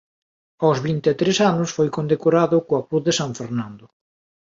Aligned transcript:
Aos 0.63 0.79
vinte 0.87 1.07
e 1.13 1.15
tres 1.21 1.37
anos 1.51 1.69
foi 1.77 1.87
condecorado 1.97 2.57
coa 2.67 2.85
Cruz 2.87 3.03
de 3.07 3.13
San 3.19 3.31
Fernando. 3.39 3.85